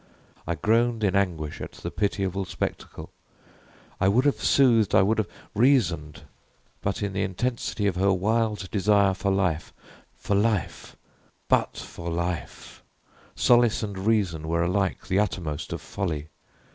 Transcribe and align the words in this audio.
I 0.47 0.55
groaned 0.55 1.03
in 1.03 1.15
anguish 1.15 1.61
at 1.61 1.73
the 1.73 1.91
pitiable 1.91 2.43
spectacle. 2.45 3.11
I 3.99 4.07
would 4.07 4.25
have 4.25 4.43
soothed 4.43 4.95
I 4.95 5.03
would 5.03 5.19
have 5.19 5.27
reasoned; 5.53 6.23
but 6.81 7.03
in 7.03 7.13
the 7.13 7.21
intensity 7.21 7.85
of 7.85 7.97
her 7.97 8.11
wild 8.11 8.71
desire 8.71 9.13
for 9.13 9.29
life 9.29 9.71
for 10.15 10.33
life 10.35 10.95
but 11.47 11.77
for 11.77 12.09
life 12.09 12.81
solace 13.35 13.83
and 13.83 13.95
reason 14.07 14.47
were 14.47 14.63
alike 14.63 15.05
the 15.05 15.19
uttermost 15.19 15.71
of 15.71 15.81
folly. 15.83 16.29